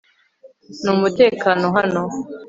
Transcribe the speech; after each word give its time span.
ni 0.81 0.89
umutekano 0.95 1.65
hano 1.75 2.01